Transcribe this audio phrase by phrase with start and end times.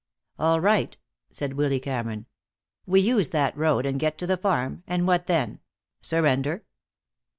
[0.39, 0.97] "All right,"
[1.29, 2.25] said Willy Cameron.
[2.87, 5.59] "We use that road, and get to the farm, and what then?
[6.01, 6.65] Surrender?"